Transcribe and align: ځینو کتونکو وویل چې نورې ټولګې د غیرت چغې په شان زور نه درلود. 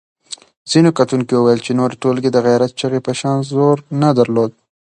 ځینو 0.71 0.89
کتونکو 0.99 1.33
وویل 1.37 1.59
چې 1.65 1.71
نورې 1.79 1.99
ټولګې 2.01 2.29
د 2.33 2.37
غیرت 2.45 2.71
چغې 2.79 2.99
په 3.07 3.13
شان 3.19 3.37
زور 3.51 3.77
نه 4.01 4.09
درلود. 4.17 4.51